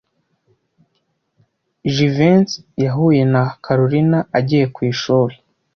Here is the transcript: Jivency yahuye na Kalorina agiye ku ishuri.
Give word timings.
Jivency 1.93 2.57
yahuye 2.83 3.21
na 3.33 3.43
Kalorina 3.63 4.19
agiye 4.39 4.65
ku 4.73 4.79
ishuri. 4.91 5.35